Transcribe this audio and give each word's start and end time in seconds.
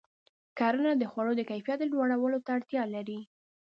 کرنه 0.57 0.91
د 0.97 1.03
خوړو 1.11 1.33
د 1.37 1.41
کیفیت 1.49 1.79
لوړولو 1.91 2.39
ته 2.45 2.49
اړتیا 2.57 2.83
لري. 2.95 3.19